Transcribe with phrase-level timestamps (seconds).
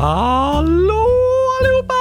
[0.00, 1.06] Hallå
[1.60, 1.94] allihopa!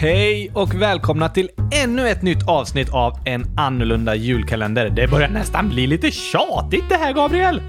[0.00, 1.50] Hej och välkomna till
[1.82, 4.90] ännu ett nytt avsnitt av en annorlunda julkalender.
[4.90, 7.62] Det börjar nästan bli lite tjatigt det här, Gabriel.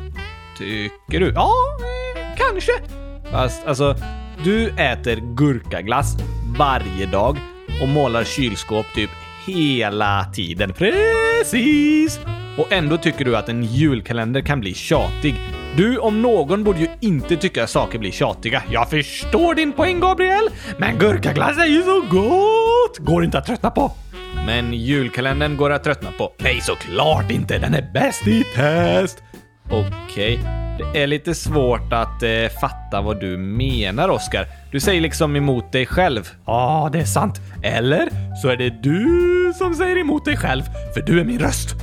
[0.57, 1.31] Tycker du?
[1.35, 1.51] Ja,
[2.17, 2.71] eh, kanske.
[3.31, 3.95] Fast alltså,
[4.43, 6.15] du äter gurkaglass
[6.57, 7.37] varje dag
[7.81, 9.09] och målar kylskåp typ
[9.47, 10.73] hela tiden.
[10.73, 12.19] Precis!
[12.57, 15.35] Och ändå tycker du att en julkalender kan bli tjatig.
[15.77, 18.63] Du om någon borde ju inte tycka att saker blir tjatiga.
[18.71, 22.97] Jag förstår din poäng Gabriel, men gurkaglass är ju så gott!
[22.97, 23.91] Går inte att tröttna på.
[24.45, 26.31] Men julkalendern går att tröttna på.
[26.37, 27.57] Nej, såklart inte!
[27.57, 29.23] Den är bäst i test!
[29.71, 30.39] Okej,
[30.77, 32.29] det är lite svårt att eh,
[32.61, 34.47] fatta vad du menar, Oskar.
[34.71, 36.29] Du säger liksom emot dig själv.
[36.45, 37.39] Ja, det är sant.
[37.63, 38.09] Eller
[38.41, 41.75] så är det du som säger emot dig själv, för du är min röst.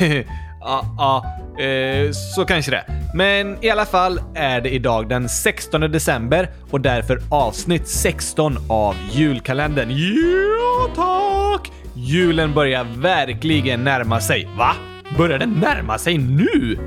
[0.64, 1.24] Ja, ja,
[1.64, 2.84] eh, så kanske det.
[3.14, 8.94] Men i alla fall är det idag den 16 december och därför avsnitt 16 av
[9.12, 9.90] julkalendern.
[9.90, 11.72] Ja, tack!
[11.94, 14.48] Julen börjar verkligen närma sig.
[14.58, 14.72] Va?
[15.16, 16.78] Börjar den närma sig nu?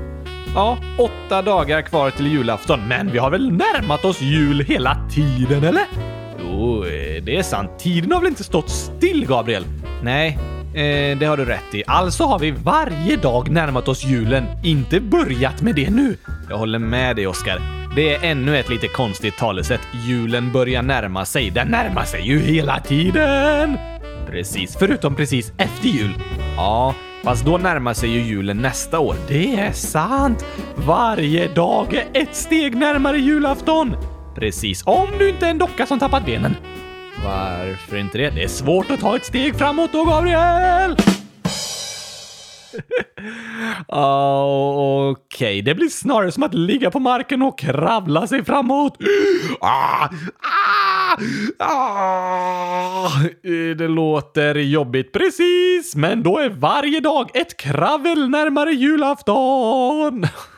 [0.54, 5.64] Ja, åtta dagar kvar till julafton, men vi har väl närmat oss jul hela tiden,
[5.64, 5.84] eller?
[6.40, 7.70] Jo, eh, det är sant.
[7.78, 9.64] Tiden har väl inte stått still, Gabriel?
[10.02, 10.38] Nej,
[10.74, 11.82] Eh, det har du rätt i.
[11.86, 16.16] Alltså har vi varje dag närmat oss julen, inte börjat med det nu.
[16.50, 17.60] Jag håller med dig, Oskar.
[17.96, 19.80] Det är ännu ett lite konstigt talesätt.
[20.06, 21.50] Julen börjar närma sig.
[21.50, 23.78] Den närmar sig ju hela tiden!
[24.30, 26.14] Precis, förutom precis efter jul.
[26.56, 26.94] Ja,
[27.24, 29.16] fast då närmar sig ju julen nästa år.
[29.28, 30.44] Det är sant!
[30.76, 33.96] Varje dag är ett steg närmare julafton!
[34.34, 36.56] Precis, om du inte är en docka som tappat benen.
[37.24, 38.30] Varför inte det?
[38.30, 40.96] Det är svårt att ta ett steg framåt då, Gabriel!
[43.88, 45.62] Okej, okay.
[45.62, 48.96] det blir snarare som att ligga på marken och kravla sig framåt.
[49.60, 50.08] Ah,
[51.08, 51.16] ah,
[51.58, 53.06] ah.
[53.24, 60.26] Eh, det låter jobbigt precis, men då är varje dag ett kravel närmare julafton.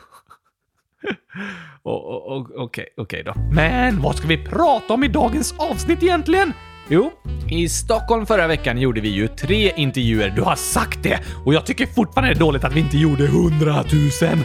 [1.83, 3.33] Okej, okay, okay då.
[3.51, 6.53] Men vad ska vi prata om i dagens avsnitt egentligen?
[6.91, 7.11] Jo,
[7.49, 10.29] i Stockholm förra veckan gjorde vi ju tre intervjuer.
[10.29, 11.19] Du har sagt det!
[11.45, 14.39] Och jag tycker fortfarande det är dåligt att vi inte gjorde hundratusen.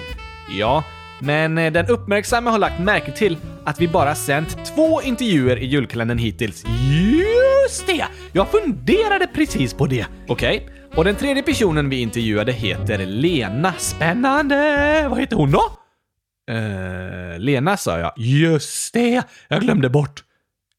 [0.59, 0.84] Ja,
[1.20, 5.66] men eh, den uppmärksamma har lagt märke till att vi bara sänt två intervjuer i
[5.66, 6.64] julkalendern hittills.
[6.64, 8.04] Just det!
[8.32, 10.06] Jag funderade precis på det.
[10.28, 10.97] Okej, okay.
[10.97, 13.72] och den tredje personen vi intervjuade heter Lena.
[13.72, 15.06] Spännande!
[15.09, 15.83] Vad heter hon då?
[16.50, 18.12] Eh, Lena sa jag.
[18.16, 19.22] Just det!
[19.49, 20.25] Jag glömde bort.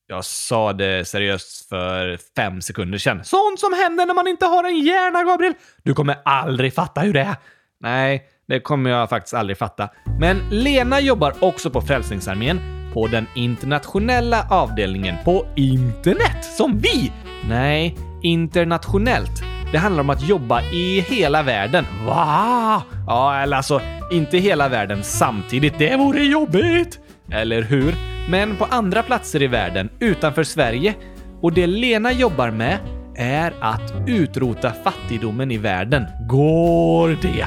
[0.07, 3.23] Jag sa det seriöst för fem sekunder sedan.
[3.23, 5.53] Sånt som händer när man inte har en hjärna, Gabriel!
[5.83, 7.35] Du kommer aldrig fatta hur det är.
[7.79, 9.89] Nej, det kommer jag faktiskt aldrig fatta.
[10.19, 12.59] Men Lena jobbar också på Frälsningsarmén
[12.93, 17.11] på den internationella avdelningen på internet, som vi!
[17.49, 19.54] Nej, internationellt.
[19.71, 21.85] Det handlar om att jobba i hela världen.
[22.05, 22.83] Va?
[23.07, 23.81] Ja, eller alltså,
[24.11, 25.79] inte hela världen samtidigt.
[25.79, 26.99] Det vore jobbigt!
[27.31, 27.95] Eller hur?
[28.29, 30.93] Men på andra platser i världen utanför Sverige.
[31.41, 32.77] Och det Lena jobbar med
[33.15, 36.05] är att utrota fattigdomen i världen.
[36.29, 37.45] Går det?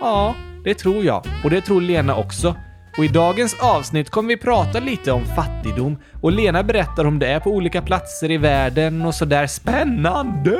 [0.00, 0.34] Ja,
[0.64, 1.24] det tror jag.
[1.44, 2.56] Och det tror Lena också.
[2.98, 7.26] Och i dagens avsnitt kommer vi prata lite om fattigdom och Lena berättar om det
[7.26, 10.58] är på olika platser i världen och sådär spännande!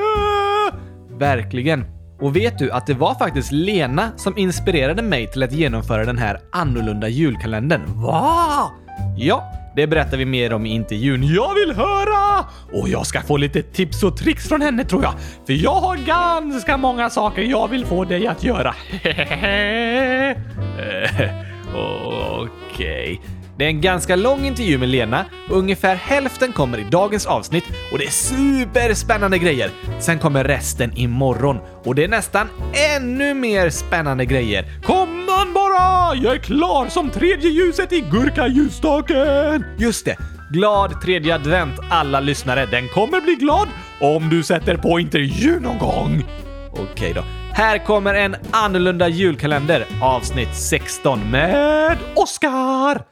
[1.22, 1.84] Verkligen.
[2.20, 6.18] Och vet du att det var faktiskt Lena som inspirerade mig till att genomföra den
[6.18, 7.82] här annorlunda julkalendern?
[7.86, 8.70] Va?
[9.16, 11.34] Ja, det berättar vi mer om i intervjun.
[11.34, 12.44] Jag vill höra!
[12.72, 15.14] Och jag ska få lite tips och tricks från henne tror jag.
[15.46, 18.74] För jag har ganska många saker jag vill få dig att göra.
[20.78, 21.28] Eh,
[21.74, 23.20] okej.
[23.20, 23.41] Okay.
[23.62, 27.64] Det är en ganska lång intervju med Lena och ungefär hälften kommer i dagens avsnitt
[27.92, 29.70] och det är superspännande grejer.
[30.00, 32.48] Sen kommer resten imorgon och det är nästan
[32.96, 34.64] ännu mer spännande grejer.
[34.84, 36.14] Kom man bara!
[36.14, 39.64] Jag är klar som tredje ljuset i gurkaljusstaken!
[39.78, 40.16] Just det,
[40.52, 42.66] glad tredje advent alla lyssnare.
[42.66, 43.68] Den kommer bli glad
[44.00, 46.24] om du sätter på intervju någon gång.
[46.70, 47.22] Okej då.
[47.52, 53.11] Här kommer en annorlunda julkalender, avsnitt 16 med Oskar!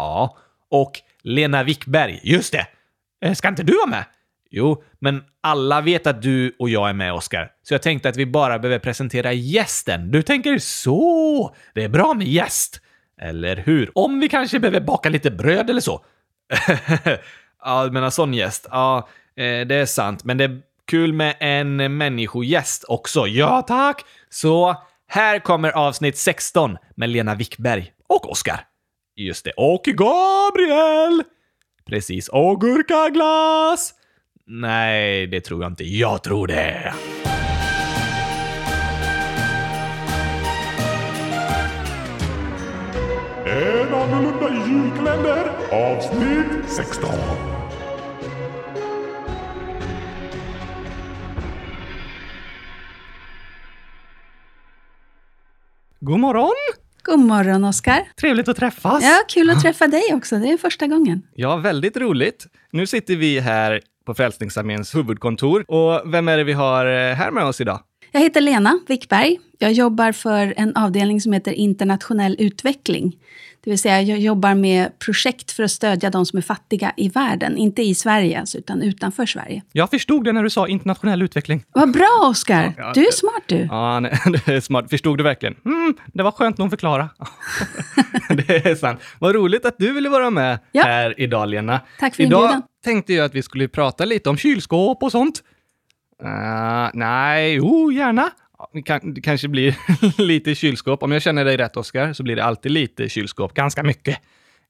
[0.00, 0.36] Ja,
[0.70, 0.92] och
[1.22, 2.20] Lena Wickberg.
[2.22, 2.66] Just det!
[3.24, 4.04] Eh, ska inte du vara med?
[4.50, 7.50] Jo, men alla vet att du och jag är med, Oskar.
[7.62, 10.10] Så jag tänkte att vi bara behöver presentera gästen.
[10.10, 11.54] Du tänker så!
[11.74, 12.80] Det är bra med gäst.
[13.20, 13.90] Eller hur?
[13.94, 16.04] Om vi kanske behöver baka lite bröd eller så.
[17.64, 18.66] ja, du menar sån gäst?
[18.70, 20.24] Ja, eh, det är sant.
[20.24, 23.26] Men det är kul med en människogäst också.
[23.26, 24.04] Ja, tack!
[24.30, 28.69] Så här kommer avsnitt 16 med Lena Wickberg och Oskar.
[29.20, 29.52] Just det.
[29.56, 31.22] Och Gabriel!
[31.86, 32.28] Precis.
[32.28, 33.94] Och gurkaglass!
[34.46, 35.84] Nej, det tror jag inte.
[35.84, 36.94] Jag tror det.
[43.46, 47.10] En annorlunda julkalender avsnitt 16.
[56.00, 56.79] God morgon!
[57.10, 58.08] God morgon, Oskar.
[58.20, 59.02] Trevligt att träffas.
[59.02, 60.36] Ja, kul att träffa dig också.
[60.36, 61.22] Det är första gången.
[61.34, 62.46] Ja, väldigt roligt.
[62.72, 65.64] Nu sitter vi här på Frälsningsarméns huvudkontor.
[65.68, 67.80] Och vem är det vi har eh, här med oss idag?
[68.12, 69.38] Jag heter Lena Wickberg.
[69.58, 73.16] Jag jobbar för en avdelning som heter internationell utveckling.
[73.64, 77.08] Det vill säga, jag jobbar med projekt för att stödja de som är fattiga i
[77.08, 77.56] världen.
[77.56, 79.62] Inte i Sverige, alltså, utan utanför Sverige.
[79.72, 81.64] Jag förstod det när du sa internationell utveckling.
[81.72, 82.74] Vad bra, Oskar!
[82.78, 83.56] Ja, Du är smart du.
[83.70, 84.90] Ja, nej, det är smart.
[84.90, 85.54] Förstod du verkligen?
[85.64, 87.08] Mm, det var skönt någon förklara.
[88.46, 89.00] det är sant.
[89.18, 90.82] Vad roligt att du ville vara med Ja.
[90.82, 91.80] här idag, Lena.
[92.00, 92.62] Tack för Idag inbjudan.
[92.84, 95.42] tänkte jag att vi skulle prata lite om kylskåp och sånt.
[96.22, 98.30] Uh, nej, jo, gärna.
[98.72, 99.76] Det, kan, det kanske blir
[100.22, 101.02] lite kylskåp.
[101.02, 103.54] Om jag känner dig rätt, Oskar, så blir det alltid lite kylskåp.
[103.54, 104.18] Ganska mycket.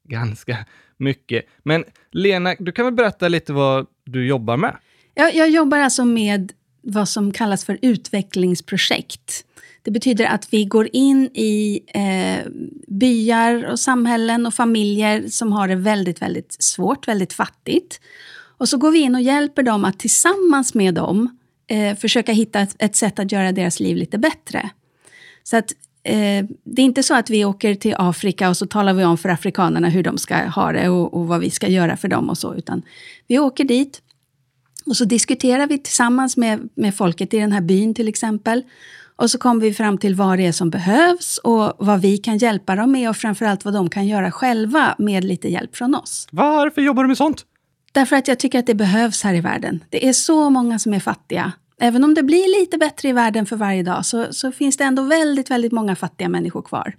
[0.03, 0.57] Ganska
[0.97, 1.45] mycket.
[1.63, 4.75] Men Lena, du kan väl berätta lite vad du jobbar med?
[5.13, 6.51] Jag, jag jobbar alltså med
[6.81, 9.45] vad som kallas för utvecklingsprojekt.
[9.83, 12.51] Det betyder att vi går in i eh,
[12.87, 18.01] byar och samhällen och familjer som har det väldigt, väldigt svårt, väldigt fattigt.
[18.57, 21.37] Och så går vi in och hjälper dem att tillsammans med dem
[21.71, 24.69] eh, försöka hitta ett, ett sätt att göra deras liv lite bättre.
[25.43, 25.71] Så att
[26.03, 29.17] eh, det är inte så att vi åker till Afrika och så talar vi om
[29.17, 32.29] för afrikanerna hur de ska ha det och, och vad vi ska göra för dem
[32.29, 32.81] och så, utan
[33.27, 34.01] vi åker dit
[34.85, 38.63] och så diskuterar vi tillsammans med, med folket i den här byn till exempel.
[39.15, 42.37] Och så kommer vi fram till vad det är som behövs och vad vi kan
[42.37, 46.27] hjälpa dem med och framförallt vad de kan göra själva med lite hjälp från oss.
[46.31, 47.45] Varför jobbar du med sånt?
[47.91, 49.83] Därför att jag tycker att det behövs här i världen.
[49.89, 51.51] Det är så många som är fattiga.
[51.81, 54.83] Även om det blir lite bättre i världen för varje dag så, så finns det
[54.83, 56.93] ändå väldigt, väldigt många fattiga människor kvar.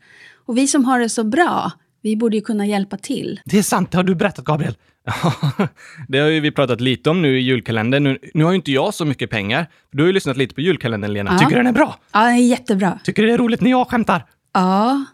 [0.46, 1.70] Och vi som har det så bra,
[2.02, 3.40] vi borde ju kunna hjälpa till.
[3.44, 4.74] Det är sant, det har du berättat Gabriel.
[5.04, 5.32] Ja,
[6.08, 8.04] det har ju vi pratat lite om nu i julkalendern.
[8.04, 9.66] Nu, nu har ju inte jag så mycket pengar.
[9.92, 11.32] Du har ju lyssnat lite på julkalendern, Lena.
[11.32, 11.38] Ja.
[11.38, 11.96] Tycker du den är bra?
[12.12, 12.98] Ja, det är jättebra.
[13.04, 14.24] Tycker du det är roligt när jag skämtar?
[14.54, 15.04] Ja,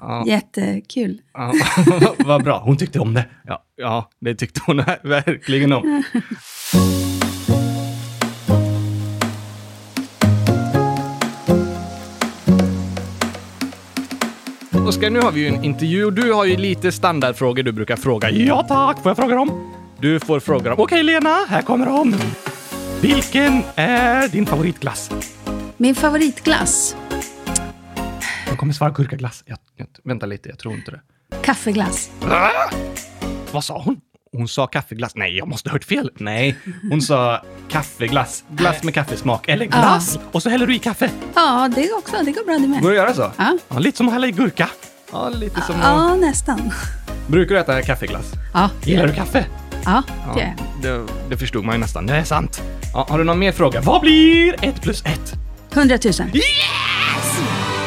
[0.00, 0.24] Ja.
[0.26, 1.20] jättekul.
[1.34, 1.52] Ja,
[2.18, 3.24] vad bra, hon tyckte om det.
[3.44, 6.02] Ja, ja, det tyckte hon verkligen om.
[14.98, 17.96] Oskar, nu har vi ju en intervju och du har ju lite standardfrågor du brukar
[17.96, 18.30] fråga.
[18.30, 19.72] Ja tack, får jag fråga dem?
[20.00, 20.80] Du får fråga dem.
[20.80, 22.14] Okej Lena, här kommer de.
[23.00, 25.10] Vilken är din favoritglass?
[25.76, 26.96] Min favoritglass,
[28.48, 29.42] Hon kommer svara gurkaglass.
[29.46, 31.00] Jag, jag, vänta lite, jag tror inte det.
[31.42, 32.10] kaffeglass.
[33.52, 34.00] Vad sa hon?
[34.32, 35.12] Hon sa kaffeglass.
[35.14, 36.10] Nej, jag måste ha hört fel.
[36.16, 36.56] Nej,
[36.90, 38.44] hon sa kaffeglass.
[38.50, 39.48] Glass med kaffesmak.
[39.48, 40.18] Eller glass.
[40.32, 41.10] Och så häller du i kaffe.
[41.34, 42.16] Ja, det går också.
[42.24, 42.82] Det går bra det Går med.
[42.82, 43.30] det att göra så?
[43.68, 43.78] Ja.
[43.78, 44.68] lite som att hälla i gurka.
[45.12, 45.74] Ja, lite som...
[45.82, 46.72] Ja, nästan.
[47.26, 48.32] Brukar du äta kaffeglass?
[48.54, 49.46] Ja, Gillar du kaffe?
[49.84, 50.02] ja
[50.34, 50.82] det gör jag.
[51.06, 52.06] det, det förstod man ju nästan.
[52.06, 52.62] Det är sant.
[52.94, 53.80] Ja, har du någon mer fråga?
[53.80, 55.34] Vad blir ett plus ett?
[55.72, 56.12] 100 000.
[56.34, 57.40] Yes!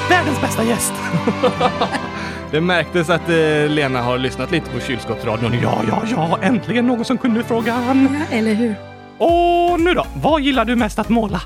[0.09, 0.93] Världens bästa gäst!
[2.51, 5.53] Det märktes att eh, Lena har lyssnat lite på kylskåpsradion.
[5.63, 8.09] Ja, ja, ja, äntligen någon som kunde frågan.
[8.29, 8.75] Ja, eller hur?
[9.17, 10.05] Och nu då?
[10.15, 11.41] Vad gillar du mest att måla?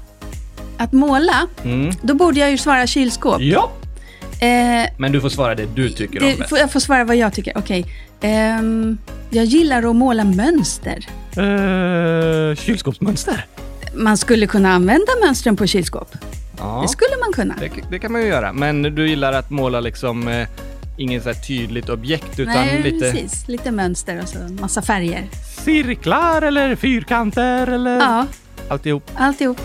[0.77, 1.91] Att måla, Mm.
[2.01, 3.41] då borde jag ju svara kylskåp.
[3.41, 3.71] Ja.
[4.39, 6.49] Eh, Men du får svara det du tycker om det, bäst.
[6.49, 7.53] får, jag får svara vad jag tycker.
[7.57, 7.85] Okej.
[8.21, 8.97] Ehm,
[9.29, 11.05] jag gillar att måla mönster.
[11.37, 13.45] Uh, kylskåpsmönster?
[13.95, 16.11] Man skulle kunna använda mönstren på kylskåp.
[16.59, 17.55] Ja, Det skulle man kunna.
[17.59, 18.53] det, det kan man ju göra.
[18.53, 20.45] Men du gillar att måla liksom
[20.97, 23.47] ingen så tydligt objekt utan Nej, lite precis.
[23.47, 25.27] Lite mönster och så massa färger.
[25.65, 28.25] cirklar eller fyrkanter eller Ja,
[28.69, 29.11] alltihop.
[29.15, 29.61] alltihop.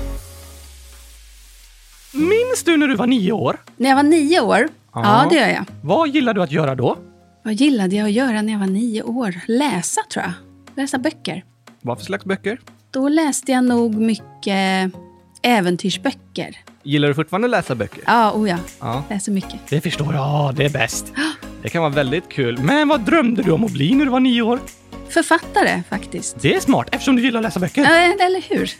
[2.14, 3.56] Minns du när du var nio år?
[3.76, 5.02] När jag var nio år, Ja.
[5.22, 5.64] ja det gör jag.
[5.82, 6.98] Vad gillade du att göra då?
[7.44, 9.34] Vad gillade jag att göra när jag var nio år?
[9.46, 10.32] Läsa tror jag.
[10.76, 11.44] Läsa böcker.
[11.82, 12.60] Vad för slags böcker?
[12.90, 14.92] Då läste jag nog mycket
[15.42, 16.56] äventyrsböcker.
[16.82, 18.02] Gillar du fortfarande att läsa böcker?
[18.06, 18.56] Ja, oh ja.
[18.80, 19.02] Ja.
[19.10, 19.60] Läser mycket.
[19.68, 21.12] Det förstår jag, det är bäst.
[21.62, 22.58] Det kan vara väldigt kul.
[22.58, 24.58] Men vad drömde du om att bli när du var nio år?
[25.08, 26.36] Författare faktiskt.
[26.40, 27.82] Det är smart eftersom du gillar att läsa böcker.
[27.82, 28.70] Ja, eller hur?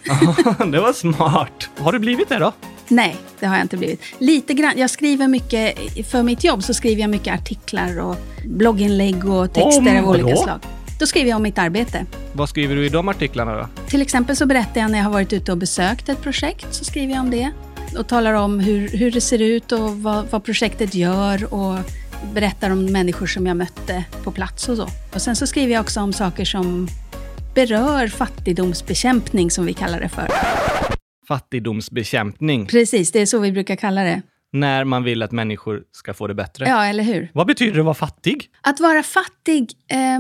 [0.73, 1.69] det var smart.
[1.79, 2.53] Har du blivit det då?
[2.89, 4.01] Nej, det har jag inte blivit.
[4.19, 4.73] Lite grann.
[4.77, 5.79] Jag skriver mycket,
[6.11, 10.25] för mitt jobb så skriver jag mycket artiklar och blogginlägg och texter Om av olika
[10.25, 10.37] vadå?
[10.43, 10.61] slag.
[11.01, 12.07] Då skriver jag om mitt arbete.
[12.33, 13.69] Vad skriver du i de artiklarna då?
[13.89, 16.85] Till exempel så berättar jag när jag har varit ute och besökt ett projekt, så
[16.85, 17.51] skriver jag om det.
[17.99, 21.79] Och talar om hur, hur det ser ut och vad, vad projektet gör och
[22.35, 24.89] berättar om människor som jag mötte på plats och så.
[25.15, 26.89] Och sen så skriver jag också om saker som
[27.55, 30.29] berör fattigdomsbekämpning, som vi kallar det för.
[31.29, 32.67] Fattigdomsbekämpning.
[32.67, 34.23] Precis, det är så vi brukar kalla det.
[34.53, 36.69] När man vill att människor ska få det bättre.
[36.69, 37.31] Ja, eller hur?
[37.35, 38.47] Vad betyder det att vara fattig?
[38.61, 40.19] Att vara fattig, eh,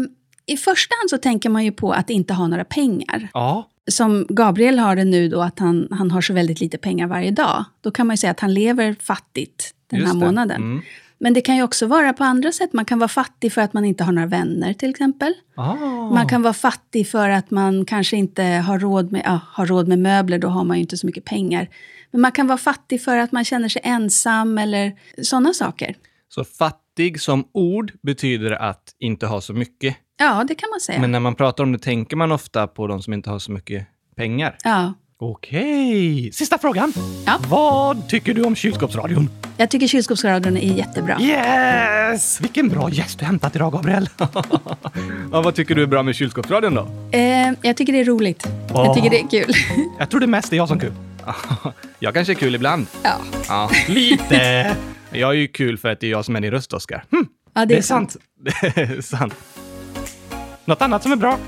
[0.52, 3.28] i första hand så tänker man ju på att inte ha några pengar.
[3.35, 3.69] Ja.
[3.90, 7.30] Som Gabriel har det nu då, att han, han har så väldigt lite pengar varje
[7.30, 7.64] dag.
[7.80, 10.26] Då kan man ju säga att han lever fattigt den Just här det.
[10.26, 10.62] månaden.
[10.62, 10.83] Mm.
[11.19, 12.73] Men det kan ju också vara på andra sätt.
[12.73, 15.35] Man kan vara fattig för att man inte har några vänner till exempel.
[15.54, 15.75] Ah.
[16.11, 19.88] Man kan vara fattig för att man kanske inte har råd med, ja, har råd
[19.88, 21.69] med möbler, då har man ju inte så mycket pengar.
[22.11, 24.92] Men man kan vara fattig för att man känner sig ensam eller
[25.23, 25.97] sådana saker.
[26.28, 29.97] Så fattig som ord betyder att inte ha så mycket.
[30.21, 31.00] Ja, det kan man säga.
[31.00, 33.53] Men när man pratar om det tänker man ofta på de som inte har så
[33.53, 33.87] mycket
[34.17, 34.57] pengar.
[34.65, 34.93] Ja.
[35.19, 36.93] Okej, sista frågan.
[37.27, 37.39] Ja.
[37.49, 39.31] Vad tycker du om kylskåpsradion?
[39.57, 41.21] Jag tycker kylskåpsradion är jättebra.
[41.21, 42.41] Yes!
[42.41, 44.09] Vilken bra gäst du hämtat idag, Gabriel.
[45.33, 46.89] ja, vad tycker du är bra med kylskåpsradion då?
[47.19, 48.49] Eh, jag tycker det är roligt.
[48.69, 48.95] Jag Åh.
[48.95, 49.55] tycker det är kul.
[49.99, 50.93] Jag tror det mest är jag som är kul.
[51.99, 52.87] jag kanske är kul ibland.
[53.03, 53.17] ja.
[53.49, 54.77] Ja, lite.
[55.11, 57.05] Jag är ju kul för att det är jag som är din röst, Oskar.
[57.11, 58.17] Hm, ja, det är sant.
[58.45, 59.35] Det är sant.
[60.71, 61.39] Något annat som är bra?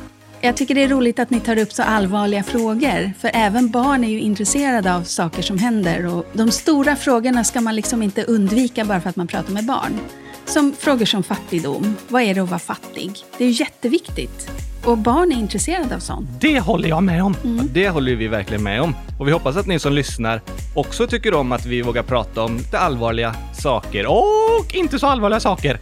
[0.41, 3.13] Jag tycker det är roligt att ni tar upp så allvarliga frågor.
[3.19, 6.07] För även barn är ju intresserade av saker som händer.
[6.07, 9.67] Och de stora frågorna ska man liksom inte undvika bara för att man pratar med
[9.67, 10.01] barn.
[10.45, 11.97] Som frågor som fattigdom.
[12.09, 13.13] Vad är det att vara fattig?
[13.39, 14.51] Det är ju jätteviktigt.
[14.85, 16.29] Och barn är intresserade av sånt.
[16.41, 17.37] Det håller jag med om.
[17.45, 17.57] Mm.
[17.57, 18.95] Ja, det håller vi verkligen med om.
[19.19, 20.41] Och vi hoppas att ni som lyssnar
[20.75, 25.41] också tycker om att vi vågar prata om lite allvarliga saker och inte så allvarliga
[25.41, 25.81] saker.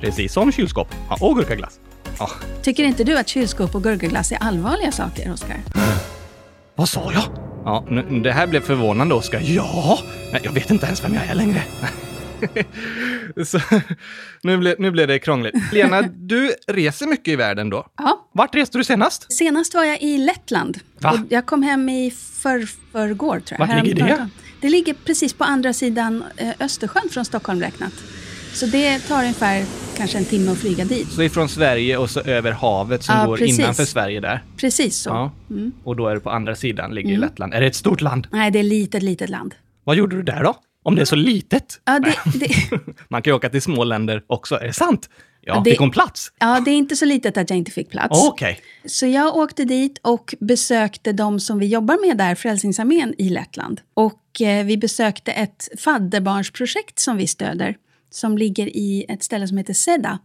[0.00, 1.80] Precis som kylskåp ja, och gurkaglass.
[2.20, 2.30] Ja,
[2.62, 5.60] Tycker inte du att kylskåp och gurkaglass är allvarliga saker, Oskar?
[6.74, 7.22] vad sa jag?
[7.64, 9.40] Ja, nu, det här blev förvånande, Oskar.
[9.44, 9.98] Ja,
[10.32, 11.62] nej, jag vet inte ens vem jag är längre.
[13.44, 13.60] så,
[14.42, 15.54] nu, blev, nu blev det krångligt.
[15.72, 17.86] Lena, du reser mycket i världen då.
[17.96, 18.28] Ja.
[18.32, 19.32] Vart reste du senast?
[19.32, 20.78] Senast var jag i Lettland.
[20.98, 21.10] Va?
[21.10, 23.66] Och jag kom hem i för, förrgår, tror jag.
[23.66, 24.28] Vart ligger det?
[24.60, 27.92] Det ligger precis på andra sidan eh, Östersjön från Stockholm räknat.
[28.52, 29.64] Så det tar ungefär
[30.00, 31.12] kanske en timme att flyga dit.
[31.12, 33.58] Så ifrån Sverige och så över havet som Ja, går precis.
[33.58, 34.44] innanför Sverige där.
[34.56, 35.10] Precis så.
[35.10, 35.32] Ja.
[35.84, 37.20] Och då är det på andra sidan, ligger Mm.
[37.20, 37.54] Lettland.
[37.54, 38.26] Är det ett stort land?
[38.32, 39.54] Nej, det är ett litet, litet land.
[39.84, 40.54] Vad gjorde du där då?
[40.82, 41.80] Om det är så litet?
[41.84, 42.54] Ja, det, det,
[43.08, 44.54] Man kan ju åka till små länder också.
[44.60, 45.08] Är det sant?
[45.42, 46.32] Ja, det- fick hon plats?
[46.38, 48.24] ja, det är inte så litet att jag inte fick plats.
[48.28, 48.60] Okej.
[48.86, 53.80] Så jag åkte dit och besökte de som vi jobbar med där, Frälsningsarmén i Lettland.
[53.94, 57.74] Och eh, vi besökte ett fadderbarnsprojekt som vi stöder,
[58.10, 60.18] som ligger i ett ställe som heter Seda.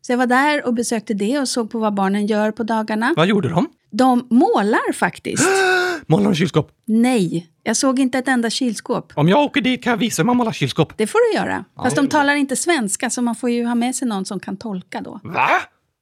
[0.00, 3.14] Så jag var där och besökte det och såg på vad barnen gör på dagarna.
[3.16, 3.68] Vad gjorde de?
[3.90, 5.48] De målar faktiskt.
[6.06, 6.70] Målar de kylskåp?
[6.84, 9.12] Nej, jag såg inte ett enda kylskåp.
[9.16, 10.92] Om jag åker dit kan jag visa hur man målar kylskåp.
[10.96, 11.64] Det får du göra.
[11.76, 14.56] Fast de talar inte svenska, så man får ju ha med sig någon som kan
[14.56, 15.20] tolka då.
[15.22, 15.48] Va?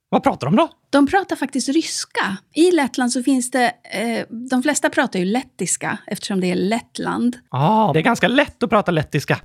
[0.09, 0.69] Vad pratar de då?
[0.91, 2.37] De pratar faktiskt ryska.
[2.55, 3.65] I Lettland så finns det...
[3.67, 7.37] Eh, de flesta pratar ju lettiska eftersom det är Lettland.
[7.49, 9.41] Ah, det är ganska lätt att prata lettiska.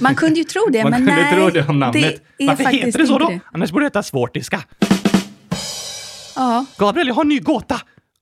[0.00, 1.34] Man kunde ju tro det, Man men kunde nej.
[1.34, 2.22] tro det om namnet.
[2.38, 3.28] Det är Varför faktiskt heter det så då?
[3.28, 3.40] det.
[3.52, 4.60] Annars borde det heta svårtiska.
[6.36, 7.80] Ja, Gabriel, jag har en ny gåta.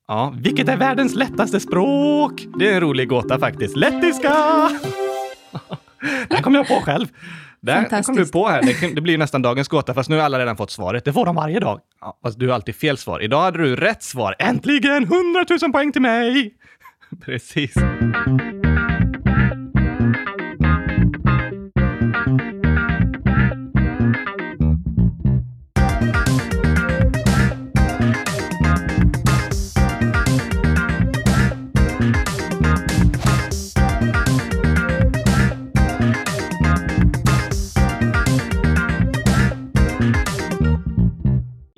[0.08, 2.46] Ja, vilket är världens lättaste språk?
[2.58, 3.76] Det är en rolig gåta faktiskt.
[3.76, 4.34] Lettiska!
[6.28, 7.06] Den kom jag på själv.
[7.60, 8.62] Där kom du på här.
[8.62, 11.04] Det, det blir nästan dagens gåta, fast nu har alla redan fått svaret.
[11.04, 11.80] Det får de varje dag.
[12.00, 13.22] Ja, fast du har alltid fel svar.
[13.22, 14.34] Idag hade du rätt svar.
[14.38, 15.02] Äntligen!
[15.02, 16.54] 100 000 poäng till mig!
[17.24, 17.74] Precis.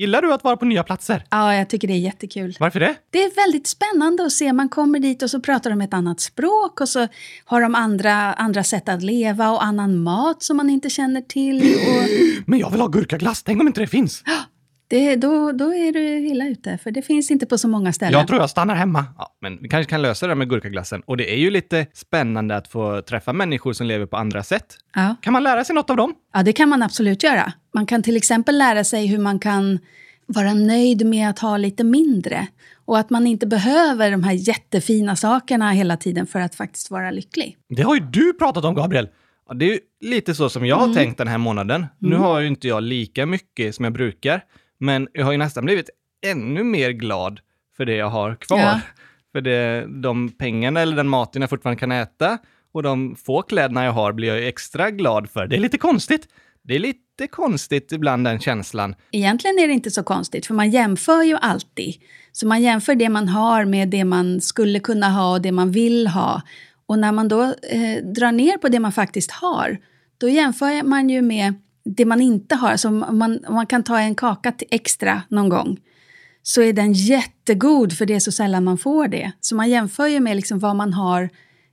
[0.09, 1.25] Gillar du att vara på nya platser?
[1.31, 2.57] ja, jag tycker det är jättekul.
[2.61, 2.95] Varför det?
[3.11, 4.53] Det är väldigt spännande att se.
[4.53, 7.09] Man kommer dit och så pratar de ett annat språk och så
[7.45, 11.57] har de andra, andra sätt att leva och annan mat som man inte känner till.
[11.57, 12.09] Och
[12.47, 13.43] Men jag vill ha gurkaglass.
[13.43, 14.23] Tänk om inte det finns.
[14.89, 18.19] Det, då, då är du illa ute, för det finns inte på så många ställen.
[18.19, 19.05] Jag tror jag stannar hemma.
[19.19, 21.01] Ja, men vi kanske kan lösa det med gurkaglassen.
[21.01, 24.77] Och det är ju lite spännande att få träffa människor som lever på andra sätt.
[24.95, 25.15] Ja.
[25.23, 26.15] Kan man lära sig något av dem?
[26.35, 27.53] Ja, det kan man absolut göra.
[27.75, 29.79] Man kan till exempel lära sig hur man kan
[30.27, 32.47] vara nöjd med att ha lite mindre.
[32.85, 37.11] Och att man inte behöver de här jättefina sakerna hela tiden för att faktiskt vara
[37.11, 37.57] lycklig.
[37.69, 39.09] Det har ju du pratat om, Gabriel.
[39.55, 41.87] Det är ju lite så som jag har tänkt den här månaden.
[41.99, 44.45] Nu har ju inte jag lika mycket som jag brukar,
[44.79, 45.91] men jag har ju nästan blivit
[46.27, 47.41] ännu mer glad
[47.77, 48.59] för det jag har kvar.
[48.59, 48.81] Ja.
[49.33, 52.39] För det, de pengarna eller den maten jag fortfarande kan äta
[52.73, 55.47] Och de få kläderna jag har blir jag extra glad för.
[55.47, 56.29] Det är lite konstigt.
[56.63, 58.95] Det är lite konstigt ibland den känslan.
[59.13, 61.95] Egentligen är det inte så konstigt, för man jämför ju alltid.
[62.33, 65.73] Så man jämför det man har med det man skulle kunna ha och det man
[65.73, 66.43] vill ha.
[66.87, 69.79] Och när man då eh, drar ner på det man faktiskt har,
[70.19, 71.55] då jämför man ju med
[71.97, 72.77] det man inte har.
[72.77, 75.81] Så om man, om man kan ta en kaka till extra någon gång,
[76.43, 79.33] så är den jättegod, för det är så sällan man får det.
[79.41, 81.31] Så man jämför ju med liksom vad man har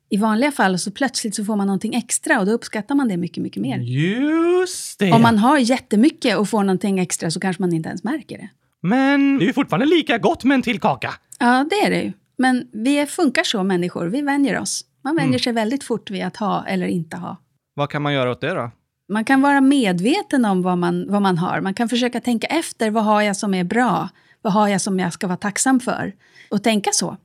[0.09, 3.07] i vanliga fall, och så plötsligt så får man någonting extra och då uppskattar man
[3.07, 3.77] det mycket, mycket mer.
[3.77, 5.11] Just det!
[5.11, 8.49] Om man har jättemycket och får någonting extra så kanske man inte ens märker det.
[8.81, 11.13] Men det är ju fortfarande lika gott med en till kaka.
[11.39, 12.13] Ja, det är det ju.
[12.37, 14.85] Men vi funkar så människor, vi vänjer oss.
[15.03, 17.37] Man vänjer sig väldigt fort vid att ha eller inte ha.
[17.73, 18.71] Vad kan man göra åt det då?
[19.09, 21.61] Man kan vara medveten om vad man, vad man har.
[21.61, 24.09] Man kan försöka tänka efter, vad har jag som är bra?
[24.41, 26.13] Vad har jag som jag ska vara tacksam för?
[26.49, 27.17] Och tänka så.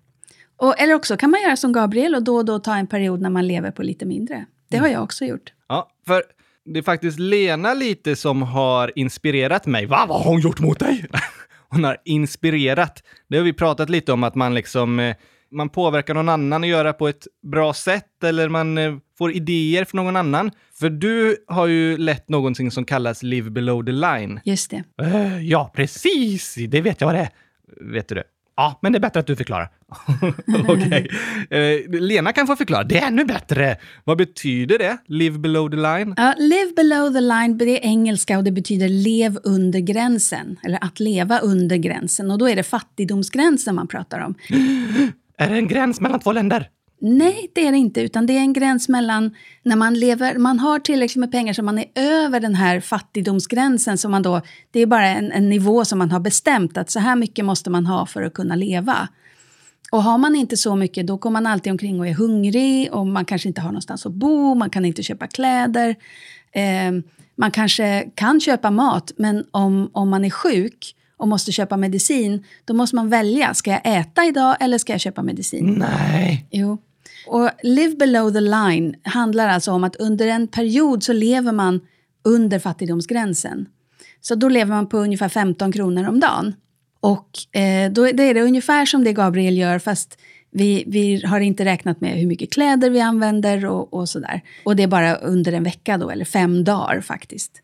[0.56, 3.20] Och, eller också kan man göra som Gabriel och då och då ta en period
[3.20, 4.46] när man lever på lite mindre.
[4.68, 5.52] Det har jag också gjort.
[5.68, 6.22] Ja, för
[6.64, 9.87] det är faktiskt Lena lite som har inspirerat mig.
[9.87, 11.06] Va, vad har hon gjort mot dig?
[11.68, 13.02] hon har inspirerat.
[13.28, 15.16] Det har vi pratat lite om, att man liksom eh,
[15.52, 19.85] man påverkar någon annan att göra på ett bra sätt eller man eh, får idéer
[19.85, 20.50] från någon annan.
[20.75, 24.40] För du har ju lett någonting som kallas Live below the line.
[24.45, 24.85] Just det.
[25.02, 26.54] Eh, ja, precis!
[26.69, 27.30] Det vet jag vad det är.
[27.92, 28.25] Vet du det?
[28.61, 29.71] Ja, men det är bättre att du förklarar.
[30.69, 31.11] Okej.
[31.50, 32.85] Eh, Lena kan få förklara.
[32.85, 33.76] Det är ännu bättre!
[34.04, 34.99] Vad betyder det?
[35.07, 36.14] Live below the line?
[36.16, 40.57] Ja, live below the line, det är engelska och det betyder lev under gränsen.
[40.62, 42.30] Eller att leva under gränsen.
[42.30, 44.35] Och då är det fattigdomsgränsen man pratar om.
[45.40, 46.68] Är det en gräns mellan två länder?
[47.00, 48.00] Nej, det är det inte.
[48.00, 51.62] Utan det är en gräns mellan när man lever, man har tillräckligt med pengar så
[51.62, 53.99] man är över den här fattigdomsgränsen.
[53.99, 57.00] som man då, det är bara en, en nivå som man har bestämt att så
[57.00, 59.09] här mycket måste man ha för att kunna leva.
[59.92, 63.06] Och har man inte så mycket, då går man alltid omkring och är hungrig och
[63.06, 65.97] man kanske inte har någonstans att bo, man kan inte köpa kläder.
[66.52, 66.92] Eh,
[67.35, 72.44] man kanske kan köpa mat, men om, om man är sjuk och måste köpa medicin,
[72.64, 73.54] då måste man välja.
[73.54, 75.75] Ska jag äta idag eller ska jag köpa medicin?
[75.78, 76.47] Nej.
[76.50, 76.78] Jo.
[77.26, 81.80] Och live below the line handlar alltså om att under en period så lever man
[82.25, 83.66] under fattigdomsgränsen.
[84.21, 86.54] Så då lever man på ungefär 15 kronor om dagen.
[87.00, 90.18] Och eh, då, är det ungefär som det Gabriel gör, fast
[90.50, 94.40] vi, vi har inte räknat med hur mycket kläder vi använder och, och sådär.
[94.64, 97.62] Och det är bara under en vecka då, eller fem dagar faktiskt.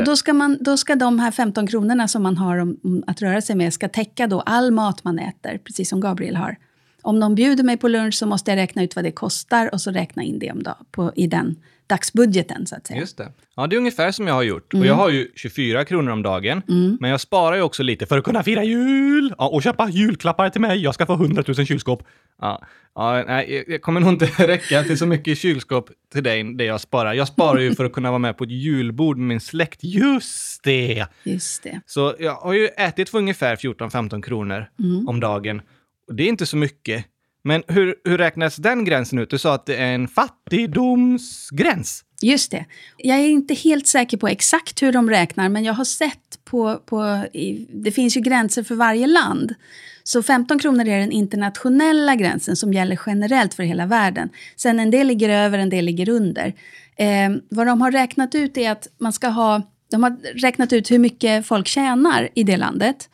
[0.00, 3.04] Och då ska, man, då ska de här 15 kronorna som man har om, om
[3.06, 6.56] att röra sig med ska täcka då all mat man äter, precis som Gabriel har.
[7.02, 9.80] Om de bjuder mig på lunch så måste jag räkna ut vad det kostar och
[9.80, 11.56] så räkna in det om dag, på, i den
[11.88, 13.00] dagsbudgeten så att säga.
[13.00, 13.32] Just det.
[13.56, 14.72] Ja, det är ungefär som jag har gjort.
[14.74, 14.80] Mm.
[14.82, 16.62] Och jag har ju 24 kronor om dagen.
[17.00, 20.50] Men jag sparar ju också lite för att kunna fira jul ja, och köpa julklappar
[20.50, 20.78] till mig.
[20.78, 22.02] Jag ska få 100 000 kylskåp.
[22.40, 22.62] Ja,
[22.94, 26.80] ja, nej, jag- kommer nog inte räcka till så mycket kylskåp till dig, det jag
[26.80, 27.14] sparar.
[27.14, 29.84] Jag sparar ju för att kunna vara med på ett julbord med min släkt.
[29.84, 31.06] Just det!
[31.24, 31.80] Just det.
[31.86, 34.66] Så jag har ju ätit för ungefär 14-15 kronor
[35.06, 35.62] om dagen.
[36.08, 37.04] Och det är inte så mycket.
[37.42, 39.30] Men hur, hur räknas den gränsen ut?
[39.30, 42.04] Du sa att det är en fattigdomsgräns.
[42.22, 42.66] Just det.
[42.96, 46.76] Jag är inte helt säker på exakt hur de räknar, men jag har sett på...
[46.86, 49.54] på i, det finns ju gränser för varje land.
[50.02, 54.28] Så 15 kronor är den internationella gränsen som gäller generellt för hela världen.
[54.56, 56.54] Sen en del ligger över, en del ligger under.
[56.96, 59.62] Eh, vad de har räknat ut är att man ska ha...
[59.90, 63.08] De har räknat ut hur mycket folk tjänar i det landet.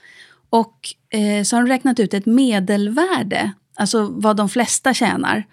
[0.51, 0.79] Och
[1.11, 5.45] eh, så har de räknat ut ett medelvärde, alltså vad de flesta tjänar.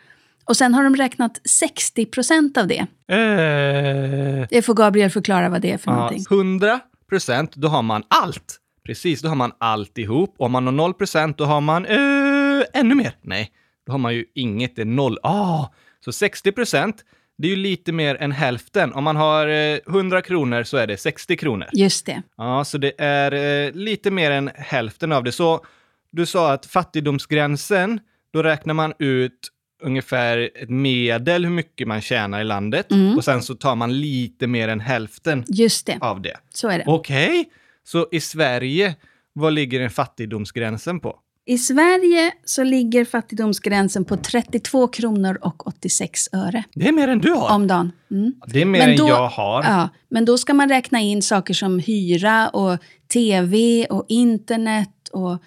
[0.46, 2.80] Och sen har de räknat 60 procent av det.
[3.08, 6.26] Eh, Det får Gabriel förklara vad det är för ja, någonting.
[6.32, 6.80] 100
[7.10, 8.58] procent, då har man allt.
[8.86, 10.36] Precis, då har man alltihop.
[10.38, 13.16] Och om man har 0 procent, då har man eh, ännu mer.
[13.22, 13.52] Nej,
[13.86, 14.76] då har man ju inget.
[14.76, 15.18] Det är noll.
[15.24, 15.66] Ah,
[16.06, 16.96] så 60 procent,
[17.38, 18.94] det är ju lite mer än hälften.
[18.94, 21.68] Om man har eh, 100 kronor så är det 60 kronor.
[21.74, 22.22] Just det.
[22.38, 23.32] Ja, så det är
[23.68, 25.32] eh, lite mer än hälften av det.
[25.32, 25.66] Så
[26.12, 28.00] du sa att fattigdomsgränsen,
[28.34, 29.50] då räknar man ut
[29.84, 34.48] ungefär ett medel hur mycket man tjänar i landet och sen så tar man lite
[34.48, 35.98] mer än hälften Just det.
[36.02, 36.38] av det.
[36.54, 36.84] Så är det.
[36.88, 37.50] Okej,
[37.84, 38.96] så i Sverige,
[39.34, 41.20] vad ligger den fattigdomsgränsen på?
[41.46, 47.20] I Sverige så ligger fattigdomsgränsen på 32 kronor och 86 öre Det är mer än
[47.20, 47.56] du har.
[47.56, 47.92] om dagen.
[48.12, 48.34] Mm.
[48.48, 49.64] Det är mer Men än då- jag har.
[49.64, 52.78] Ja, men då ska man räkna in saker som hyra och
[53.14, 55.38] tv och internet och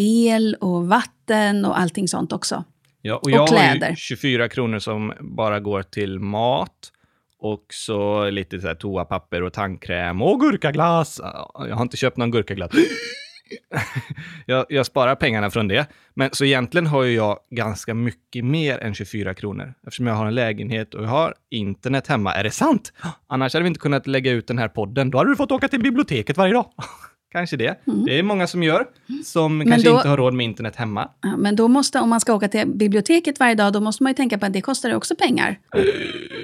[0.00, 2.64] el och vatten och allting sånt också.
[3.02, 3.94] Ja, och jag har ju kläder.
[3.96, 6.92] 24 kronor som bara går till mat
[7.38, 11.20] och så lite så här toapapper och tandkräm och gurkaglass.
[11.54, 12.70] Jag har inte köpt någon gurkaglass.
[14.46, 15.86] jag, jag sparar pengarna från det.
[16.14, 19.74] Men så egentligen har ju jag ganska mycket mer än 24 kronor.
[19.86, 22.34] Eftersom jag har en lägenhet och jag har internet hemma.
[22.34, 22.92] Är det sant?
[23.26, 25.10] Annars hade vi inte kunnat lägga ut den här podden.
[25.10, 26.66] Då hade du fått åka till biblioteket varje dag.
[27.32, 27.80] Kanske det.
[28.06, 28.86] Det är många som gör,
[29.24, 31.08] som kanske då- inte har råd med internet hemma.
[31.22, 34.10] Ja, men då måste, om man ska åka till biblioteket varje dag, då måste man
[34.10, 35.58] ju tänka på att det kostar också pengar.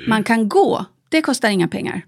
[0.08, 2.02] Man kan gå, det kostar inga pengar.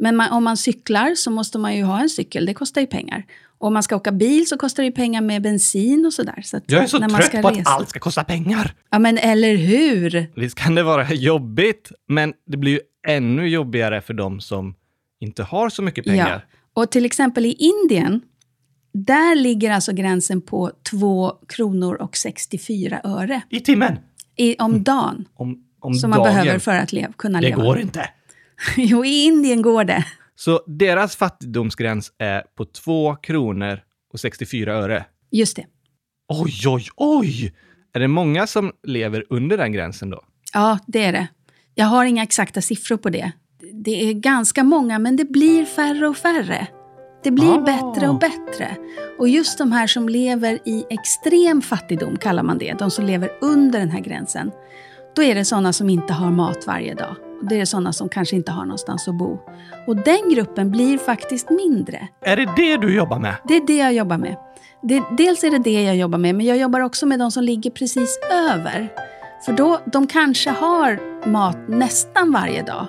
[0.00, 2.86] Men man, om man cyklar så måste man ju ha en cykel, det kostar ju
[2.86, 3.24] pengar.
[3.58, 6.40] Och om man ska åka bil så kostar det ju pengar med bensin och sådär.
[6.44, 8.24] Så att Jag är så när man trött ska på att resa- allt ska kosta
[8.24, 8.74] pengar.
[8.90, 10.26] Ja, men eller hur?
[10.34, 14.74] Visst kan det vara jobbigt, men det blir ju ännu jobbigare för de som
[15.20, 16.28] inte har så mycket pengar.
[16.50, 16.57] Ja.
[16.78, 18.20] Och till exempel i Indien,
[18.92, 23.98] där ligger alltså gränsen på 2 kronor och 64 öre I timmen!
[24.36, 25.24] i, om dagen.
[25.34, 26.34] Om, om Som man dagen.
[26.34, 27.62] behöver för att lev, kunna Det leva.
[27.62, 28.10] går inte.
[28.76, 30.04] jo, i Indien går det.
[30.34, 33.80] Så deras fattigdomsgräns är på 2 kronor
[34.12, 35.04] och 64 öre.
[35.30, 35.66] Just det.
[36.28, 37.54] Oj, oj, oj!
[37.92, 40.24] Är det många som lever under den gränsen då?
[40.54, 41.26] Ja, det är det.
[41.74, 43.32] Jag har inga exakta siffror på det.
[43.72, 46.66] Det är ganska många, men det blir färre och färre.
[47.22, 47.60] Det blir Ah.
[47.60, 48.76] bättre och bättre.
[49.18, 53.30] Och just de här som lever i extrem fattigdom, kallar man det, de som lever
[53.40, 54.50] under den här gränsen,
[55.16, 57.14] då är det sådana som inte har mat varje dag.
[57.40, 59.38] Och det är sådana som kanske inte har någonstans att bo.
[59.86, 62.08] Och den gruppen blir faktiskt mindre.
[62.24, 63.34] Är det det du jobbar med?
[63.48, 64.36] Det är det jag jobbar med.
[64.82, 67.42] Det, dels är det det jag jobbar med, men jag jobbar också med de som
[67.44, 68.88] ligger precis över.
[69.46, 72.86] För då, de kanske har mat nästan varje dag.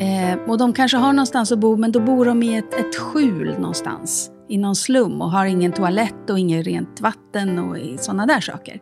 [0.00, 2.96] Eh, och de kanske har någonstans att bo, men då bor de i ett, ett
[2.96, 4.30] skjul någonstans.
[4.48, 8.80] I någon slum och har ingen toalett och inget rent vatten och sådana där saker.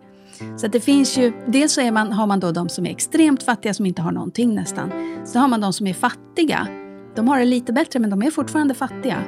[0.57, 3.43] Så det finns ju, dels så är man, har man då de som är extremt
[3.43, 4.93] fattiga som inte har någonting nästan.
[5.25, 6.69] Så har man de som är fattiga.
[7.15, 9.23] De har det lite bättre men de är fortfarande fattiga.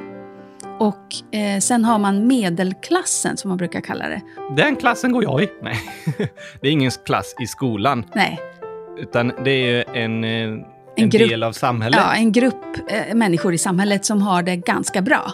[0.79, 4.21] Och eh, sen har man medelklassen som man brukar kalla det.
[4.55, 5.49] Den klassen går jag i.
[5.61, 5.77] Nej,
[6.61, 8.39] det är ingen klass i skolan, Nej,
[8.97, 10.65] utan det är ju en, eh,
[11.03, 11.99] en, grupp- del av samhället.
[12.03, 15.31] ja, en grupp eh, människor i samhället som har det ganska bra.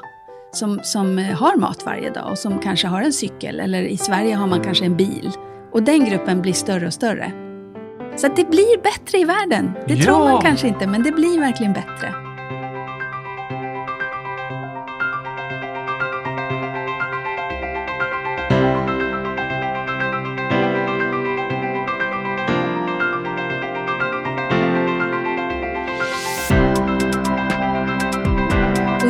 [0.52, 3.98] Som, som eh, har mat varje dag och som kanske har en cykel eller i
[3.98, 5.32] Sverige har man kanske en bil.
[5.72, 7.32] Och den gruppen blir större och större.
[8.18, 9.72] Så det blir bättre i världen.
[9.88, 10.04] Det Ja.
[10.04, 12.14] tror man kanske inte, men det blir verkligen bättre.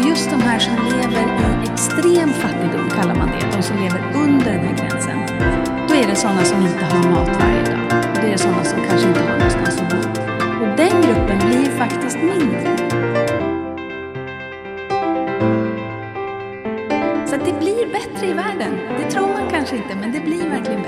[0.10, 1.26] Just de här som lever
[1.63, 5.20] i extrem fattigdom, kallar man det, de som lever under den här gränsen,
[5.88, 7.80] då är det sådana som inte har mat varje dag.
[8.13, 9.98] Och det är sådana som kanske inte har någonstans att bo.
[10.62, 12.78] Och den gruppen blir faktiskt mindre.
[17.26, 18.74] Så det blir bättre i världen.
[18.98, 20.82] Det tror man kanske inte, men det blir verkligen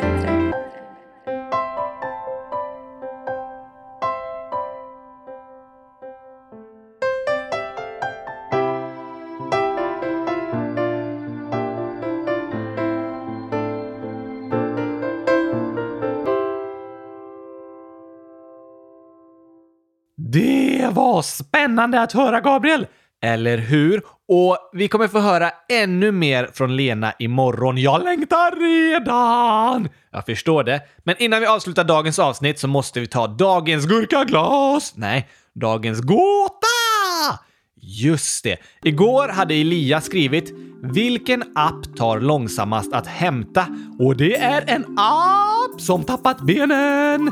[21.18, 22.88] Det spännande att höra, Gabriel!
[23.24, 24.02] Eller hur?
[24.28, 27.78] Och vi kommer få höra ännu mer från Lena imorgon.
[27.78, 29.90] Jag längtar redan!
[30.12, 30.82] Jag förstår det.
[31.04, 34.94] Men innan vi avslutar dagens avsnitt så måste vi ta dagens gurkaglas.
[34.96, 37.40] Nej, dagens gåta!
[37.82, 38.58] Just det.
[38.84, 40.54] Igår hade Elias skrivit
[40.84, 43.68] “Vilken app tar långsammast att hämta?”
[44.00, 47.32] och det är en app som tappat benen.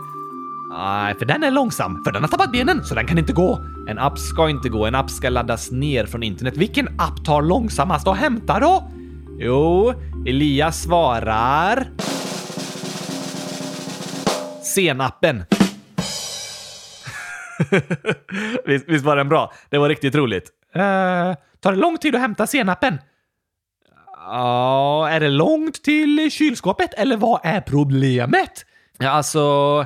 [0.78, 2.04] Nej, för den är långsam.
[2.04, 3.66] För den har tappat benen, så den kan inte gå.
[3.90, 4.86] En app ska inte gå.
[4.86, 6.58] En app ska laddas ner från internet.
[6.58, 8.92] Vilken app tar långsammast att hämta då?
[9.40, 9.94] Jo,
[10.28, 11.88] Elias svarar...
[14.62, 15.44] Senappen.
[18.66, 19.54] visst, visst var den bra?
[19.70, 20.50] Det var riktigt roligt.
[20.76, 20.82] Uh,
[21.60, 22.98] tar det lång tid att hämta senapen?
[24.26, 28.66] Ja, är det långt till kylskåpet eller vad är problemet?
[28.98, 29.86] Ja, alltså,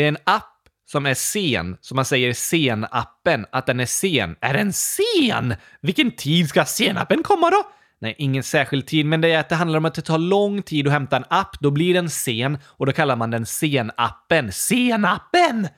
[0.00, 4.36] det är en app som är sen, som man säger sen-appen, att den är sen.
[4.40, 5.54] Är den sen?
[5.80, 7.62] Vilken tid ska senapen komma då?
[8.00, 10.62] Nej, ingen särskild tid, men det är att det handlar om att det tar lång
[10.62, 11.60] tid att hämta en app.
[11.60, 14.50] Då blir den sen och då kallar man den sen-appen.
[14.52, 15.68] Sen-appen!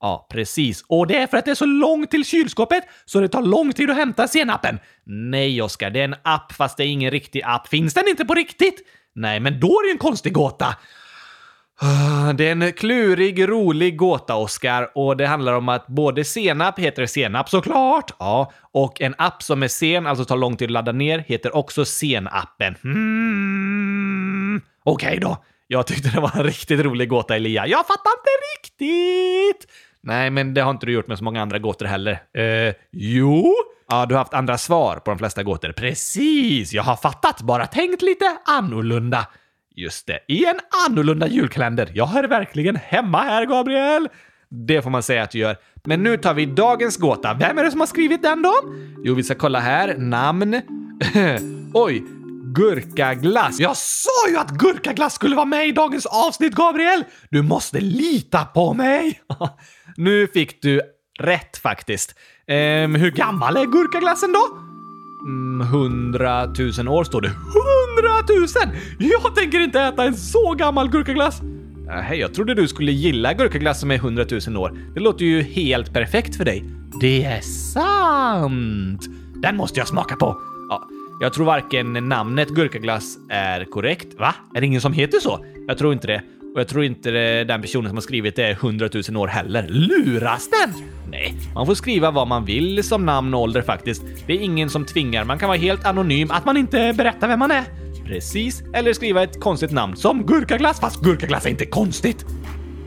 [0.00, 0.84] Ja, precis.
[0.88, 3.72] Och det är för att det är så långt till kylskåpet så det tar lång
[3.72, 4.78] tid att hämta senapen.
[5.06, 7.68] Nej, Oskar, det är en app fast det är ingen riktig app.
[7.68, 8.80] Finns den inte på riktigt?
[9.14, 10.76] Nej, men då är det ju en konstig gåta.
[11.84, 16.78] Ah, det är en klurig, rolig gåta, Oscar, och det handlar om att både senap
[16.78, 20.72] heter senap såklart, ja, och en app som är sen, alltså tar lång tid att
[20.72, 22.74] ladda ner, heter också senappen.
[22.82, 24.60] Hmm.
[24.84, 25.44] Okej då.
[25.66, 27.66] Jag tyckte det var en riktigt rolig gåta, Elia.
[27.66, 29.72] Jag fattar inte riktigt!
[30.02, 32.12] Nej, men det har inte du gjort med så många andra gåtor heller.
[32.12, 33.54] Eh, jo?
[33.88, 35.72] Ja, du har haft andra svar på de flesta gåtor.
[35.72, 36.72] Precis!
[36.72, 39.26] Jag har fattat, bara tänkt lite annorlunda.
[39.76, 41.90] Just det, i en annorlunda julkalender.
[41.94, 44.08] Jag är verkligen hemma här, Gabriel!
[44.48, 45.56] Det får man säga att du gör.
[45.84, 47.34] Men nu tar vi dagens gåta.
[47.34, 48.54] Vem är det som har skrivit den då?
[49.04, 49.94] Jo, vi ska kolla här.
[49.98, 50.60] Namn.
[51.74, 52.04] Oj,
[52.54, 53.60] gurkaglass.
[53.60, 57.04] Jag sa ju att gurkaglass skulle vara med i dagens avsnitt, Gabriel!
[57.30, 59.20] Du måste lita på mig!
[59.96, 60.80] nu fick du
[61.20, 62.14] rätt faktiskt.
[62.46, 64.58] Ehm, hur gammal är gurkaglassen då?
[65.26, 67.28] Mm, Hundratusen år står det
[68.22, 68.68] tusen!
[68.98, 71.40] Jag tänker inte äta en så gammal gurkaglass!
[71.88, 74.78] Äh, hej, jag trodde du skulle gilla gurkaglass som är hundratusen år.
[74.94, 76.64] Det låter ju helt perfekt för dig.
[77.00, 79.02] Det är sant!
[79.42, 80.36] Den måste jag smaka på.
[80.68, 80.88] Ja,
[81.20, 84.14] jag tror varken namnet gurkaglass är korrekt.
[84.18, 84.34] Va?
[84.54, 85.44] Är det ingen som heter så?
[85.68, 86.22] Jag tror inte det.
[86.54, 87.10] Och jag tror inte
[87.44, 89.66] den personen som har skrivit det är hundratusen år heller.
[89.68, 90.74] Luras den?
[91.10, 94.02] Nej, man får skriva vad man vill som namn och ålder faktiskt.
[94.26, 95.24] Det är ingen som tvingar.
[95.24, 97.64] Man kan vara helt anonym, att man inte berättar vem man är.
[98.04, 102.26] Precis, eller skriva ett konstigt namn som gurkaglass, fast gurkaglass är inte konstigt.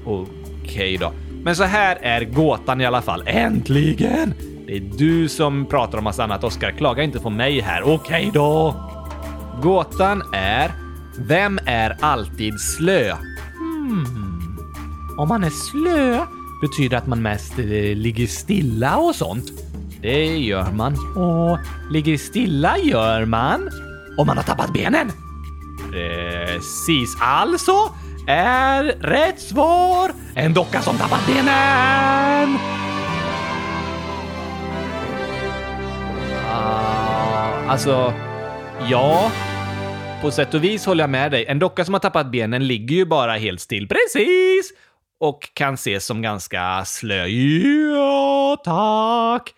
[0.06, 1.14] Okej då.
[1.44, 3.24] Men så här är gåtan i alla fall.
[3.26, 4.34] Äntligen!
[4.68, 6.72] Det är du som pratar om massa annat, Oskar.
[6.72, 7.84] Klaga inte på mig här.
[7.84, 8.76] Okej då.
[9.62, 10.72] Gåtan är
[11.18, 13.16] Vem är alltid slö?
[13.58, 14.06] Hmm.
[15.18, 16.26] Om man är slö
[16.62, 19.52] betyder att man mest eh, ligger stilla och sånt.
[20.02, 20.94] Det gör man.
[21.16, 21.60] Och
[21.92, 23.70] ligger stilla gör man
[24.18, 25.12] om man har tappat benen.
[25.92, 27.18] Precis.
[27.22, 27.92] Alltså
[28.28, 32.50] är rätt svar en docka som tappat benen.
[36.46, 38.14] Uh, alltså,
[38.90, 39.32] ja.
[40.22, 41.46] På sätt och vis håller jag med dig.
[41.46, 43.88] En docka som har tappat benen ligger ju bara helt still.
[43.88, 44.74] Precis!
[45.20, 47.26] Och kan ses som ganska slö.
[47.28, 49.54] Ja, tack!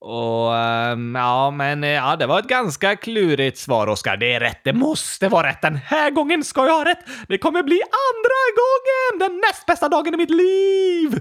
[0.00, 4.16] Och ehm, ja, men eh, ja, det var ett ganska klurigt svar, Oskar.
[4.16, 4.60] Det är rätt.
[4.64, 5.62] Det måste vara rätt.
[5.62, 7.04] Den här gången ska jag ha rätt.
[7.28, 9.30] Det kommer bli andra gången!
[9.30, 11.20] Den näst bästa dagen i mitt liv!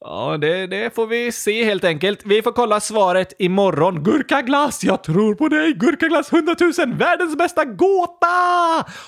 [0.00, 2.20] Ja, det, det får vi se helt enkelt.
[2.24, 4.04] Vi får kolla svaret imorgon.
[4.04, 4.84] Gurkaglass!
[4.84, 5.72] Jag tror på dig!
[5.72, 6.94] Gurkaglass 100 000!
[6.94, 8.26] Världens bästa gåta!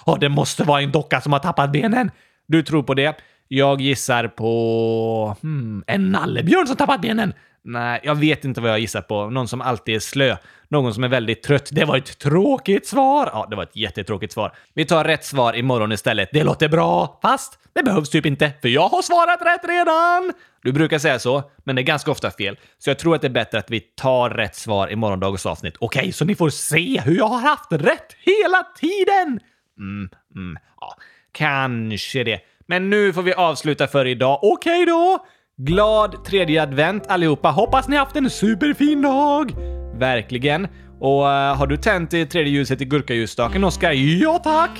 [0.06, 2.10] Ja, det måste vara en docka som har tappat benen.
[2.48, 3.16] Du tror på det.
[3.48, 5.36] Jag gissar på...
[5.42, 7.32] Hmm, en nallebjörn som tappat benen.
[7.68, 9.30] Nej, jag vet inte vad jag gissar på.
[9.30, 10.36] Någon som alltid är slö.
[10.68, 11.68] Någon som är väldigt trött.
[11.72, 13.30] Det var ett tråkigt svar.
[13.32, 14.54] Ja, det var ett jättetråkigt svar.
[14.74, 16.28] Vi tar rätt svar imorgon istället.
[16.32, 17.18] Det låter bra.
[17.22, 20.32] Fast det behövs typ inte, för jag har svarat rätt redan.
[20.62, 22.58] Du brukar säga så, men det är ganska ofta fel.
[22.78, 25.74] Så jag tror att det är bättre att vi tar rätt svar i morgondagens avsnitt.
[25.78, 29.40] Okej, så ni får se hur jag har haft rätt hela tiden!
[29.78, 30.96] Mm, mm, ja,
[31.32, 32.40] kanske det.
[32.66, 34.38] Men nu får vi avsluta för idag.
[34.42, 35.26] Okej då!
[35.58, 37.50] Glad tredje advent allihopa!
[37.50, 39.52] Hoppas ni haft en superfin dag!
[39.98, 40.68] Verkligen.
[41.00, 43.92] Och uh, har du tänt det tredje ljuset i gurkaljusstaken, Oskar?
[43.92, 44.70] Ja, tack!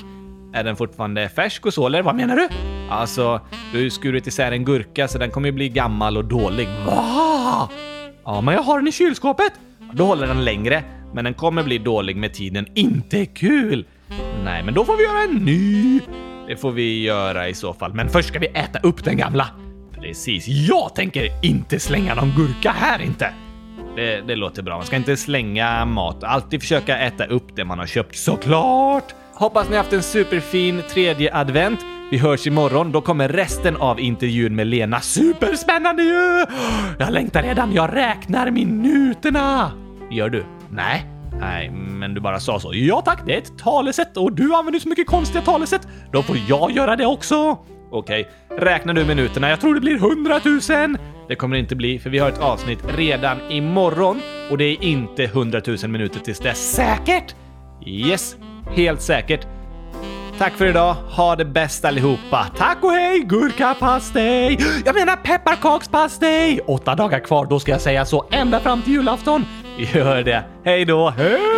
[0.55, 2.49] Är den fortfarande färsk och så, eller vad menar du?
[2.91, 3.41] Alltså,
[3.73, 6.69] du har ju skurit isär en gurka så den kommer ju bli gammal och dålig.
[6.87, 7.71] Va?
[8.25, 9.53] Ja, men jag har den i kylskåpet!
[9.93, 10.85] Då håller den längre,
[11.15, 12.67] men den kommer bli dålig med tiden.
[12.75, 13.87] Inte kul!
[14.45, 16.01] Nej, men då får vi göra en ny.
[16.49, 19.49] Det får vi göra i så fall, men först ska vi äta upp den gamla.
[20.07, 23.31] Precis, jag tänker inte slänga någon gurka här inte.
[23.97, 24.77] Det, det låter bra.
[24.77, 26.25] Man ska inte slänga mat.
[26.25, 29.15] Alltid försöka äta upp det man har köpt, såklart!
[29.35, 31.81] Hoppas ni haft en superfin tredje advent.
[32.11, 32.93] Vi hörs imorgon.
[32.93, 35.01] Då kommer resten av intervjun med Lena.
[35.01, 36.45] Superspännande ju!
[36.99, 37.75] Jag längtar redan.
[37.75, 39.73] Jag räknar minuterna.
[40.11, 40.45] Gör du?
[40.71, 41.07] Nej.
[41.41, 42.75] Nej, men du bara sa så.
[42.75, 45.89] Ja tack, det är ett talesätt och du använder så mycket konstiga talesätt.
[46.13, 47.59] Då får jag göra det också.
[47.91, 49.51] Okej, räkna du minuterna?
[49.51, 50.99] Jag tror det blir hundratusen.
[51.29, 54.21] Det kommer det inte bli, för vi har ett avsnitt redan imorgon
[54.51, 56.73] och det är inte hundratusen minuter tills dess.
[56.73, 57.35] Säkert?
[57.87, 58.37] Yes,
[58.77, 59.47] helt säkert.
[60.39, 60.95] Tack för idag.
[60.95, 62.47] Ha det bäst allihopa.
[62.57, 64.59] Tack och hej gurkapastej!
[64.85, 66.61] Jag menar pepparkakspastej!
[66.67, 69.45] Åtta dagar kvar, då ska jag säga så ända fram till julafton.
[69.95, 70.45] Gör det.
[70.65, 71.11] Hej då.
[71.11, 71.56] Hej!